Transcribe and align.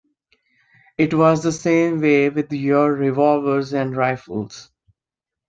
It 0.97 1.13
was 1.13 1.43
the 1.43 1.51
same 1.51 2.01
way 2.01 2.29
with 2.29 2.51
our 2.51 2.91
revolvers 2.91 3.71
and 3.71 3.95
rifles. 3.95 4.71